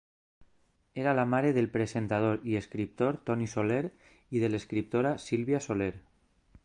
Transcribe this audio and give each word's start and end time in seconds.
Era 0.95 1.13
la 1.13 1.25
mare 1.33 1.51
del 1.57 1.69
presentador 1.75 2.41
i 2.53 2.57
escriptor 2.61 3.19
Toni 3.29 3.51
Soler 3.53 3.79
i 4.39 4.43
de 4.45 4.51
l'escriptora 4.55 5.13
Sílvia 5.27 5.63
Soler. 5.67 5.93